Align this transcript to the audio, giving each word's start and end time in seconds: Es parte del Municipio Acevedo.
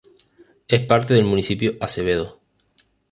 Es 0.67 0.81
parte 0.83 1.13
del 1.13 1.25
Municipio 1.25 1.75
Acevedo. 1.79 2.39